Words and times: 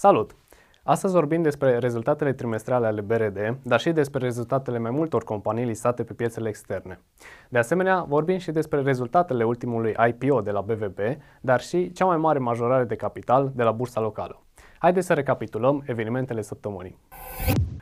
Salut! 0.00 0.36
Astăzi 0.82 1.12
vorbim 1.12 1.42
despre 1.42 1.78
rezultatele 1.78 2.32
trimestrale 2.32 2.86
ale 2.86 3.00
BRD, 3.00 3.58
dar 3.62 3.80
și 3.80 3.90
despre 3.90 4.24
rezultatele 4.24 4.78
mai 4.78 4.90
multor 4.90 5.24
companii 5.24 5.64
listate 5.64 6.04
pe 6.04 6.12
piețele 6.12 6.48
externe. 6.48 7.00
De 7.48 7.58
asemenea, 7.58 8.04
vorbim 8.08 8.38
și 8.38 8.50
despre 8.50 8.80
rezultatele 8.80 9.44
ultimului 9.44 9.96
IPO 10.08 10.40
de 10.40 10.50
la 10.50 10.60
BVB, 10.60 10.98
dar 11.40 11.60
și 11.60 11.92
cea 11.92 12.04
mai 12.04 12.16
mare 12.16 12.38
majorare 12.38 12.84
de 12.84 12.96
capital 12.96 13.52
de 13.54 13.62
la 13.62 13.70
bursa 13.70 14.00
locală. 14.00 14.42
Haideți 14.78 15.06
să 15.06 15.14
recapitulăm 15.14 15.82
evenimentele 15.86 16.42
săptămânii. 16.42 16.98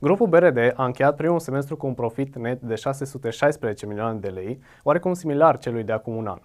Grupul 0.00 0.26
BRD 0.26 0.72
a 0.76 0.84
încheiat 0.84 1.16
primul 1.16 1.40
semestru 1.40 1.76
cu 1.76 1.86
un 1.86 1.94
profit 1.94 2.36
net 2.36 2.60
de 2.60 2.74
616 2.74 3.86
milioane 3.86 4.18
de 4.18 4.28
lei, 4.28 4.60
oarecum 4.82 5.12
similar 5.12 5.58
celui 5.58 5.82
de 5.82 5.92
acum 5.92 6.16
un 6.16 6.26
an. 6.26 6.38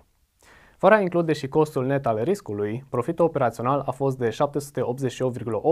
Fără 0.77 0.93
a 0.93 0.99
include 0.99 1.33
și 1.33 1.47
costul 1.47 1.85
net 1.85 2.05
al 2.05 2.19
riscului, 2.23 2.85
profitul 2.89 3.25
operațional 3.25 3.83
a 3.85 3.91
fost 3.91 4.17
de 4.17 4.29
788,8 4.29 4.35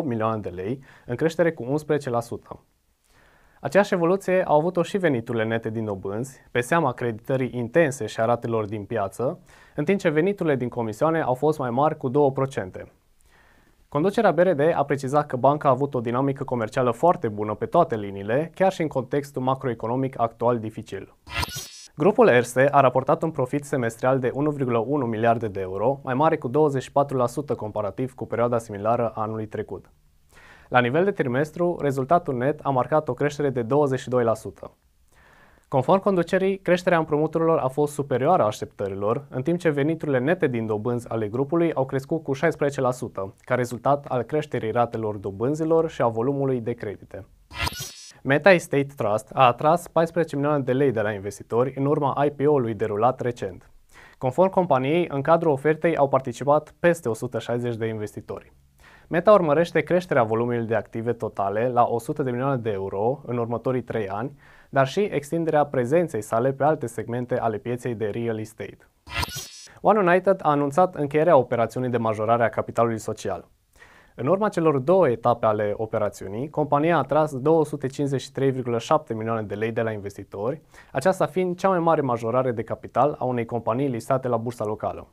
milioane 0.03 0.41
de 0.41 0.49
lei, 0.49 0.79
în 1.05 1.15
creștere 1.15 1.51
cu 1.51 1.63
11%. 1.63 2.59
Aceeași 3.59 3.93
evoluție 3.93 4.43
au 4.43 4.57
avut-o 4.57 4.83
și 4.83 4.97
veniturile 4.97 5.43
nete 5.43 5.69
din 5.69 5.85
dobânzi, 5.85 6.39
pe 6.51 6.59
seama 6.59 6.91
creditării 6.91 7.51
intense 7.53 8.05
și 8.05 8.19
a 8.19 8.25
ratelor 8.25 8.65
din 8.65 8.85
piață, 8.85 9.39
în 9.75 9.85
timp 9.85 9.99
ce 9.99 10.09
veniturile 10.09 10.55
din 10.55 10.69
comisioane 10.69 11.21
au 11.21 11.33
fost 11.33 11.59
mai 11.59 11.69
mari 11.69 11.97
cu 11.97 12.09
2%. 12.09 12.13
Conducerea 13.89 14.31
BRD 14.31 14.59
a 14.75 14.83
precizat 14.83 15.25
că 15.25 15.35
banca 15.35 15.67
a 15.67 15.71
avut 15.71 15.93
o 15.93 15.99
dinamică 15.99 16.43
comercială 16.43 16.91
foarte 16.91 17.27
bună 17.27 17.53
pe 17.53 17.65
toate 17.65 17.95
liniile, 17.95 18.51
chiar 18.55 18.71
și 18.71 18.81
în 18.81 18.87
contextul 18.87 19.41
macroeconomic 19.41 20.19
actual 20.19 20.59
dificil. 20.59 21.15
Grupul 21.95 22.27
Erste 22.27 22.69
a 22.71 22.79
raportat 22.79 23.23
un 23.23 23.31
profit 23.31 23.63
semestrial 23.63 24.19
de 24.19 24.29
1,1 24.29 24.33
miliarde 25.05 25.47
de 25.47 25.59
euro, 25.59 25.99
mai 26.03 26.13
mare 26.13 26.37
cu 26.37 26.49
24% 26.49 27.55
comparativ 27.57 28.13
cu 28.13 28.25
perioada 28.25 28.57
similară 28.57 29.11
a 29.15 29.21
anului 29.21 29.47
trecut. 29.47 29.91
La 30.69 30.79
nivel 30.79 31.03
de 31.03 31.11
trimestru, 31.11 31.77
rezultatul 31.81 32.35
net 32.35 32.59
a 32.63 32.69
marcat 32.69 33.07
o 33.07 33.13
creștere 33.13 33.49
de 33.49 33.63
22%. 33.63 33.67
Conform 35.67 36.01
conducerii, 36.01 36.57
creșterea 36.57 36.97
împrumuturilor 36.97 37.57
a 37.57 37.67
fost 37.67 37.93
superioară 37.93 38.43
așteptărilor, 38.43 39.25
în 39.29 39.41
timp 39.41 39.59
ce 39.59 39.69
veniturile 39.69 40.19
nete 40.19 40.47
din 40.47 40.65
dobânzi 40.65 41.09
ale 41.09 41.27
grupului 41.27 41.73
au 41.73 41.85
crescut 41.85 42.23
cu 42.23 42.35
16%, 42.35 42.39
ca 43.39 43.55
rezultat 43.55 44.05
al 44.05 44.21
creșterii 44.21 44.71
ratelor 44.71 45.15
dobânzilor 45.15 45.89
și 45.89 46.01
a 46.01 46.07
volumului 46.07 46.61
de 46.61 46.73
credite. 46.73 47.25
Meta 48.25 48.51
Estate 48.51 48.87
Trust 48.95 49.29
a 49.33 49.47
atras 49.47 49.87
14 49.87 50.35
milioane 50.35 50.63
de 50.63 50.73
lei 50.73 50.91
de 50.91 51.01
la 51.01 51.11
investitori 51.11 51.73
în 51.77 51.85
urma 51.85 52.25
IPO-ului 52.25 52.73
derulat 52.73 53.19
recent. 53.21 53.69
Conform 54.17 54.49
companiei, 54.49 55.07
în 55.09 55.21
cadrul 55.21 55.51
ofertei 55.51 55.95
au 55.95 56.07
participat 56.07 56.73
peste 56.79 57.09
160 57.09 57.75
de 57.75 57.85
investitori. 57.85 58.53
Meta 59.07 59.31
urmărește 59.31 59.81
creșterea 59.81 60.23
volumului 60.23 60.65
de 60.65 60.75
active 60.75 61.13
totale 61.13 61.69
la 61.69 61.83
100 61.83 62.23
de 62.23 62.31
milioane 62.31 62.57
de 62.57 62.69
euro 62.69 63.21
în 63.25 63.37
următorii 63.37 63.83
3 63.83 64.09
ani, 64.09 64.37
dar 64.69 64.87
și 64.87 64.99
extinderea 64.99 65.65
prezenței 65.65 66.21
sale 66.21 66.53
pe 66.53 66.63
alte 66.63 66.87
segmente 66.87 67.39
ale 67.39 67.57
pieței 67.57 67.95
de 67.95 68.05
real 68.05 68.39
estate. 68.39 68.77
One 69.81 69.99
United 69.99 70.39
a 70.41 70.49
anunțat 70.49 70.95
încheierea 70.95 71.37
operațiunii 71.37 71.89
de 71.89 71.97
majorare 71.97 72.43
a 72.43 72.49
capitalului 72.49 72.99
social. 72.99 73.47
În 74.15 74.27
urma 74.27 74.49
celor 74.49 74.77
două 74.77 75.09
etape 75.09 75.45
ale 75.45 75.73
operațiunii, 75.77 76.49
compania 76.49 76.97
a 76.97 77.01
tras 77.01 77.35
253,7 77.35 77.41
milioane 79.15 79.41
de 79.41 79.55
lei 79.55 79.71
de 79.71 79.81
la 79.81 79.91
investitori, 79.91 80.61
aceasta 80.91 81.25
fiind 81.25 81.57
cea 81.57 81.69
mai 81.69 81.79
mare 81.79 82.01
majorare 82.01 82.51
de 82.51 82.63
capital 82.63 83.15
a 83.19 83.23
unei 83.23 83.45
companii 83.45 83.87
listate 83.87 84.27
la 84.27 84.37
bursa 84.37 84.65
locală. 84.65 85.07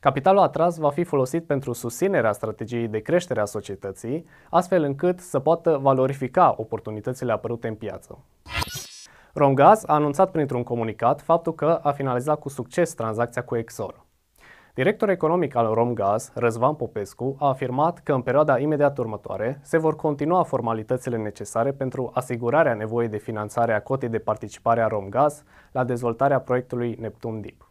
Capitalul 0.00 0.40
atras 0.40 0.76
va 0.76 0.90
fi 0.90 1.04
folosit 1.04 1.46
pentru 1.46 1.72
susținerea 1.72 2.32
strategiei 2.32 2.88
de 2.88 2.98
creștere 2.98 3.40
a 3.40 3.44
societății, 3.44 4.26
astfel 4.50 4.82
încât 4.82 5.20
să 5.20 5.38
poată 5.38 5.78
valorifica 5.82 6.54
oportunitățile 6.56 7.32
apărute 7.32 7.68
în 7.68 7.74
piață. 7.74 8.18
Romgaz 9.32 9.82
a 9.86 9.94
anunțat 9.94 10.30
printr-un 10.30 10.62
comunicat 10.62 11.20
faptul 11.20 11.54
că 11.54 11.80
a 11.82 11.90
finalizat 11.90 12.38
cu 12.38 12.48
succes 12.48 12.94
tranzacția 12.94 13.42
cu 13.44 13.56
Exor. 13.56 14.06
Directorul 14.78 15.14
economic 15.14 15.54
al 15.54 15.74
Romgaz, 15.74 16.30
Răzvan 16.34 16.74
Popescu, 16.74 17.36
a 17.38 17.48
afirmat 17.48 17.98
că 17.98 18.12
în 18.12 18.22
perioada 18.22 18.58
imediat 18.58 18.98
următoare 18.98 19.60
se 19.62 19.78
vor 19.78 19.96
continua 19.96 20.42
formalitățile 20.42 21.16
necesare 21.16 21.72
pentru 21.72 22.10
asigurarea 22.14 22.74
nevoii 22.74 23.08
de 23.08 23.16
finanțare 23.16 23.72
a 23.72 23.82
cotei 23.82 24.08
de 24.08 24.18
participare 24.18 24.82
a 24.82 24.86
Romgaz 24.86 25.42
la 25.72 25.84
dezvoltarea 25.84 26.40
proiectului 26.40 26.96
Neptun 27.00 27.40
Deep. 27.40 27.70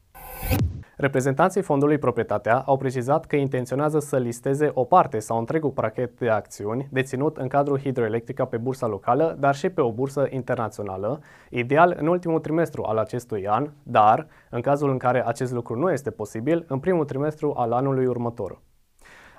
Reprezentanții 1.00 1.62
fondului 1.62 1.98
Proprietatea 1.98 2.58
au 2.66 2.78
precizat 2.78 3.26
că 3.26 3.36
intenționează 3.36 4.00
să 4.00 4.18
listeze 4.18 4.72
o 4.74 4.84
parte 4.84 5.20
sau 5.20 5.38
întregul 5.38 5.70
pachet 5.70 6.20
de 6.20 6.30
acțiuni 6.30 6.88
deținut 6.92 7.38
în 7.38 7.48
cadrul 7.48 7.80
Hidroelectrica 7.80 8.46
pe 8.46 8.58
bursa 8.58 8.88
locală, 8.88 9.36
dar 9.40 9.56
și 9.56 9.70
pe 9.70 9.82
o 9.82 9.92
bursă 9.92 10.28
internațională, 10.30 11.20
ideal 11.50 11.96
în 12.00 12.08
ultimul 12.08 12.40
trimestru 12.40 12.84
al 12.84 12.98
acestui 12.98 13.48
an, 13.48 13.70
dar, 13.84 14.28
în 14.50 14.62
cazul 14.62 14.90
în 14.90 14.98
care 14.98 15.28
acest 15.28 15.52
lucru 15.52 15.80
nu 15.80 15.92
este 15.92 16.12
posibil, 16.12 16.66
în 16.68 16.80
primul 16.80 17.06
trimestru 17.06 17.54
al 17.58 17.72
anului 17.72 18.06
următor. 18.06 18.62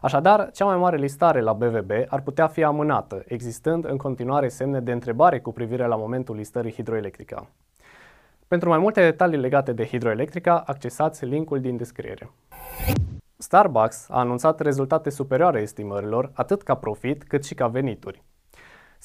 Așadar, 0.01 0.51
cea 0.51 0.65
mai 0.65 0.77
mare 0.77 0.97
listare 0.97 1.41
la 1.41 1.53
BVB 1.53 1.91
ar 2.09 2.21
putea 2.21 2.47
fi 2.47 2.65
amânată, 2.65 3.23
existând 3.27 3.85
în 3.85 3.97
continuare 3.97 4.49
semne 4.49 4.81
de 4.81 4.93
întrebare 4.93 5.41
cu 5.41 5.53
privire 5.53 5.87
la 5.87 5.97
momentul 5.97 6.37
listării 6.37 6.73
Hidroelectrica. 6.73 7.49
Pentru 8.49 8.69
mai 8.69 8.79
multe 8.79 9.01
detalii 9.01 9.39
legate 9.39 9.73
de 9.73 9.87
hidroelectrica, 9.87 10.63
accesați 10.67 11.25
linkul 11.25 11.61
din 11.61 11.77
descriere. 11.77 12.31
Starbucks 13.37 14.07
a 14.09 14.19
anunțat 14.19 14.61
rezultate 14.61 15.11
superioare 15.11 15.61
estimărilor, 15.61 16.31
atât 16.35 16.63
ca 16.63 16.75
profit 16.75 17.25
cât 17.25 17.45
și 17.45 17.55
ca 17.55 17.67
venituri. 17.67 18.23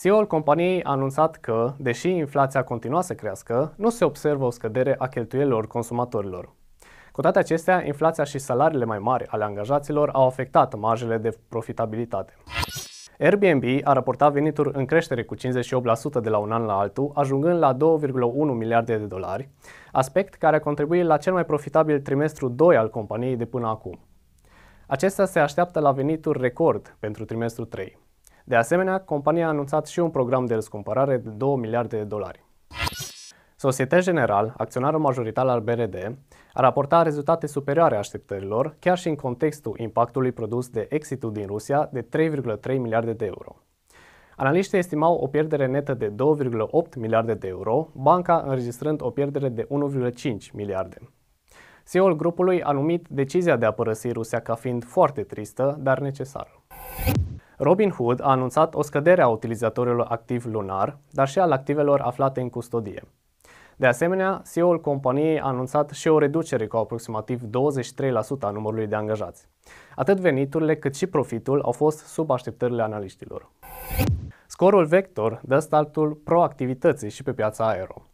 CEO-ul 0.01 0.27
companiei 0.27 0.83
a 0.83 0.91
anunțat 0.91 1.35
că, 1.35 1.73
deși 1.77 2.09
inflația 2.09 2.63
continua 2.63 3.01
să 3.01 3.13
crească, 3.13 3.73
nu 3.77 3.89
se 3.89 4.05
observă 4.05 4.45
o 4.45 4.49
scădere 4.49 4.95
a 4.97 5.07
cheltuielilor 5.07 5.67
consumatorilor. 5.67 6.53
Cu 7.11 7.21
toate 7.21 7.39
acestea, 7.39 7.85
inflația 7.85 8.23
și 8.23 8.37
salariile 8.37 8.85
mai 8.85 8.99
mari 8.99 9.27
ale 9.27 9.43
angajaților 9.43 10.09
au 10.13 10.25
afectat 10.25 10.75
marjele 10.75 11.17
de 11.17 11.37
profitabilitate. 11.49 12.33
Airbnb 13.19 13.63
a 13.84 13.94
raportat 13.94 14.34
venituri 14.34 14.69
în 14.74 14.85
creștere 14.85 15.24
cu 15.24 15.35
58% 15.35 15.40
de 16.22 16.29
la 16.29 16.38
un 16.38 16.51
an 16.51 16.63
la 16.63 16.78
altul, 16.78 17.12
ajungând 17.13 17.59
la 17.59 17.74
2,1 17.74 17.79
miliarde 18.53 18.97
de 18.97 19.06
dolari, 19.06 19.50
aspect 19.91 20.34
care 20.34 20.56
a 20.56 20.59
contribuit 20.59 21.06
la 21.06 21.18
cel 21.18 21.34
mai 21.34 21.46
profitabil 21.46 22.00
trimestru 22.00 22.47
2 22.47 22.78
al 22.78 22.90
companiei 22.90 23.35
de 23.35 23.46
până 23.46 23.68
acum. 23.68 24.00
Acesta 24.88 25.25
se 25.25 25.40
așteaptă 25.40 25.79
la 25.79 25.91
venituri 25.91 26.41
record 26.41 26.96
pentru 27.00 27.25
trimestrul 27.25 27.66
3. 27.66 28.00
De 28.46 28.56
asemenea, 28.56 29.00
compania 29.00 29.46
a 29.46 29.50
anunțat 29.50 29.88
și 29.88 30.00
un 30.00 30.09
program 30.09 30.46
de 30.46 30.53
răscumpărare 30.53 31.18
de 31.18 31.29
2 31.29 31.56
miliarde 31.56 31.97
de 31.97 32.03
dolari. 32.03 32.44
Societe 33.63 34.00
General, 34.00 34.53
acționarul 34.57 35.00
majoritar 35.00 35.47
al 35.47 35.59
BRD, 35.59 36.16
a 36.53 36.62
raportat 36.62 37.03
rezultate 37.03 37.47
superioare 37.47 37.96
așteptărilor, 37.96 38.75
chiar 38.79 38.97
și 38.97 39.07
în 39.07 39.16
contextul 39.16 39.79
impactului 39.79 40.31
produs 40.31 40.69
de 40.69 40.88
exitul 40.90 41.31
din 41.31 41.46
Rusia 41.46 41.90
de 41.91 42.02
3,3 42.02 42.78
miliarde 42.78 43.13
de 43.13 43.25
euro. 43.25 43.56
Analiștii 44.35 44.78
estimau 44.78 45.16
o 45.16 45.28
pierdere 45.28 45.66
netă 45.66 45.94
de 45.94 46.09
2,8 46.09 46.96
miliarde 46.97 47.34
de 47.34 47.47
euro, 47.47 47.90
banca 47.94 48.44
înregistrând 48.46 49.02
o 49.02 49.09
pierdere 49.09 49.50
de 49.50 49.68
1,5 49.68 50.52
miliarde. 50.53 50.97
CEO-ul 51.91 52.16
grupului 52.16 52.63
a 52.63 52.72
numit 52.72 53.07
decizia 53.09 53.56
de 53.56 53.66
a 53.66 53.72
părăsi 53.72 54.12
Rusia 54.12 54.40
ca 54.40 54.53
fiind 54.53 54.84
foarte 54.84 55.22
tristă, 55.22 55.78
dar 55.79 56.00
necesară. 56.00 56.63
Robinhood 57.57 58.22
a 58.22 58.29
anunțat 58.29 58.75
o 58.75 58.81
scădere 58.81 59.22
a 59.22 59.28
utilizatorilor 59.28 60.06
activ 60.09 60.46
lunar, 60.46 60.97
dar 61.12 61.28
și 61.28 61.40
al 61.40 61.52
activelor 61.52 62.00
aflate 62.00 62.41
în 62.41 62.50
custodie. 62.50 63.03
De 63.78 63.88
asemenea, 63.88 64.41
CEO-ul 64.53 64.81
companiei 64.81 65.39
a 65.39 65.45
anunțat 65.45 65.89
și 65.89 66.07
o 66.07 66.17
reducere 66.17 66.67
cu 66.67 66.78
aproximativ 66.78 67.41
23% 67.41 67.47
a 68.39 68.50
numărului 68.50 68.87
de 68.87 68.96
angajați. 68.96 69.47
Atât 69.96 70.20
veniturile 70.20 70.75
cât 70.75 70.96
și 70.96 71.08
profitul 71.08 71.61
au 71.61 71.72
fost 71.72 71.97
sub 72.05 72.29
așteptările 72.29 72.81
analiștilor. 72.81 73.52
Scorul 74.47 74.85
Vector 74.85 75.41
dă 75.43 75.59
startul 75.59 76.14
proactivității 76.14 77.09
și 77.09 77.23
pe 77.23 77.34
piața 77.34 77.67
aero. 77.70 78.08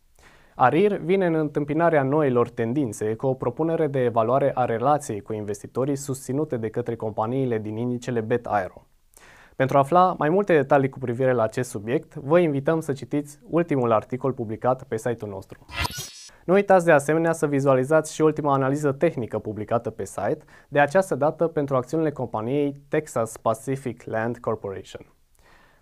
Arir 0.55 0.97
vine 0.97 1.25
în 1.25 1.33
întâmpinarea 1.33 2.03
noilor 2.03 2.49
tendințe 2.49 3.15
cu 3.15 3.27
o 3.27 3.33
propunere 3.33 3.87
de 3.87 4.03
evaluare 4.03 4.51
a 4.53 4.65
relației 4.65 5.21
cu 5.21 5.33
investitorii 5.33 5.95
susținute 5.95 6.57
de 6.57 6.69
către 6.69 6.95
companiile 6.95 7.57
din 7.57 7.77
indicele 7.77 8.21
Bet 8.21 8.45
Aero. 8.45 8.87
Pentru 9.59 9.77
a 9.77 9.79
afla 9.79 10.15
mai 10.17 10.29
multe 10.29 10.53
detalii 10.53 10.89
cu 10.89 10.99
privire 10.99 11.33
la 11.33 11.43
acest 11.43 11.69
subiect, 11.69 12.15
vă 12.15 12.39
invităm 12.39 12.79
să 12.79 12.93
citiți 12.93 13.39
ultimul 13.49 13.91
articol 13.91 14.33
publicat 14.33 14.83
pe 14.83 14.97
site-ul 14.97 15.31
nostru. 15.31 15.65
Nu 16.45 16.53
uitați 16.53 16.85
de 16.85 16.91
asemenea 16.91 17.31
să 17.31 17.47
vizualizați 17.47 18.13
și 18.13 18.21
ultima 18.21 18.53
analiză 18.53 18.91
tehnică 18.91 19.39
publicată 19.39 19.89
pe 19.89 20.05
site, 20.05 20.39
de 20.69 20.79
această 20.79 21.15
dată 21.15 21.47
pentru 21.47 21.75
acțiunile 21.75 22.11
companiei 22.11 22.81
Texas 22.87 23.37
Pacific 23.37 24.03
Land 24.03 24.37
Corporation. 24.37 25.13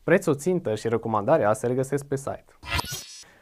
Prețul 0.03 0.35
țintă 0.35 0.75
și 0.75 0.89
recomandarea 0.89 1.53
se 1.53 1.67
regăsesc 1.67 2.05
pe 2.05 2.15
site. 2.15 2.45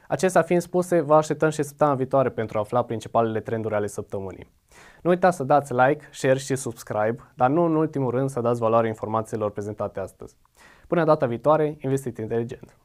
Acestea 0.08 0.42
fiind 0.42 0.62
spuse, 0.62 1.02
vă 1.02 1.16
așteptăm 1.16 1.50
și 1.50 1.64
săptămâna 1.64 1.98
viitoare 1.98 2.30
pentru 2.30 2.58
a 2.58 2.62
afla 2.62 2.84
principalele 2.84 3.40
trenduri 3.40 3.76
ale 3.76 3.88
săptămânii. 3.88 4.52
Nu 5.02 5.10
uitați 5.10 5.38
să 5.38 5.44
dați 5.44 5.74
like, 5.74 6.10
share 6.12 6.38
și 6.38 6.56
subscribe, 6.56 7.16
dar 7.36 7.50
nu 7.50 7.64
în 7.64 7.76
ultimul 7.76 8.12
rând 8.12 8.30
să 8.30 8.42
dați 8.42 8.60
valoare 8.60 8.88
informațiilor 8.88 9.52
prezentate 9.52 10.00
astăzi. 10.00 10.36
Până 10.88 11.04
data 11.04 11.26
viitoare, 11.26 11.78
investiți 11.82 12.22
inteligent! 12.22 12.76